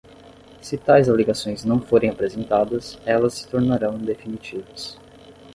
[0.61, 4.97] Se tais alegações não forem apresentadas, elas se tornarão definitivas.